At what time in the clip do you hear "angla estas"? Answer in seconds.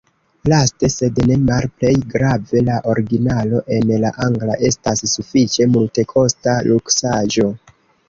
4.31-5.07